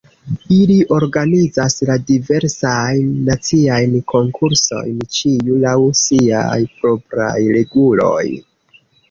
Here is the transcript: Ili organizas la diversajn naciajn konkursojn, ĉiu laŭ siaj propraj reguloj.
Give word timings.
Ili 0.53 0.75
organizas 0.95 1.75
la 1.89 1.97
diversajn 2.11 3.11
naciajn 3.27 3.93
konkursojn, 4.15 5.05
ĉiu 5.19 5.59
laŭ 5.67 5.77
siaj 6.01 6.57
propraj 6.81 7.39
reguloj. 7.61 8.27